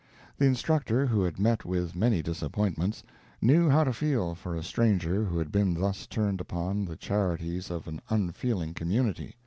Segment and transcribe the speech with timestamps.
[0.39, 3.03] The instructor, who had met with many disappointments,
[3.39, 7.69] knew how to feel for a stranger who had been thus turned upon the charities
[7.69, 9.35] of an unfeeling community.